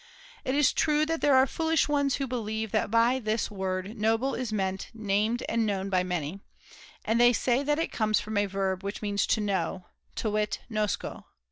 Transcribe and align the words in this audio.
It 0.43 0.55
is 0.55 0.73
true 0.73 1.05
that 1.05 1.13
\(>o\ 1.13 1.17
there 1.17 1.35
are 1.35 1.45
foolish 1.45 1.87
ones 1.87 2.15
who 2.15 2.25
believe 2.25 2.71
that 2.71 2.89
by 2.89 3.19
this 3.19 3.51
word 3.51 3.95
* 3.95 3.95
noble' 3.95 4.33
is 4.33 4.51
meant' 4.51 4.89
named 4.95 5.43
and 5.47 5.63
known 5.63 5.91
by 5.91 6.01
many,' 6.01 6.39
and 7.05 7.21
they 7.21 7.33
say 7.33 7.61
that 7.61 7.77
it 7.77 7.91
comes 7.91 8.19
from 8.19 8.35
a 8.35 8.47
verb 8.47 8.83
which 8.83 9.03
means 9.03 9.27
* 9.27 9.27
to 9.35 9.39
know,' 9.41 9.85
to 10.15 10.31
wit 10.31 10.59
nosco. 10.71 11.25